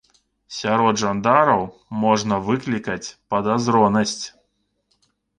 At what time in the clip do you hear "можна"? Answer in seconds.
2.03-2.39